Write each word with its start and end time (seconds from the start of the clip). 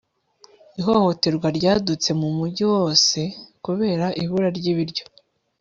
ihohoterwa 0.79 1.47
ryadutse 1.57 2.09
mu 2.19 2.29
mujyi 2.37 2.65
wose 2.73 3.19
kubera 3.65 4.05
ibura 4.23 4.49
ry'ibiryo 4.57 5.03